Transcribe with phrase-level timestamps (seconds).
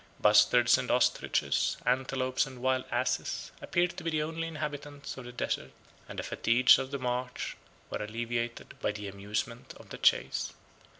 [0.19, 5.25] Bustards and ostriches, antelopes and wild asses, 48 appeared to be the only inhabitants of
[5.25, 5.69] the desert;
[6.09, 7.55] and the fatigues of the march
[7.91, 10.53] were alleviated by the amusements of the chase."